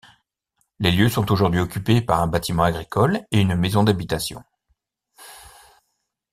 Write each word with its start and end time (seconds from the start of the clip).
Les 0.79 0.89
lieux 0.91 1.09
sont 1.09 1.31
aujourd'hui 1.31 1.59
occupés 1.59 2.01
par 2.01 2.21
un 2.23 2.27
bâtiment 2.27 2.63
agricole 2.63 3.21
et 3.29 3.39
une 3.39 3.53
maison 3.53 3.83
d'habitation. 3.83 4.43